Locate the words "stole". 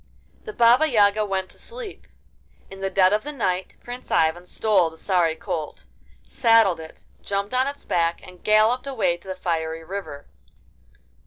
4.47-4.89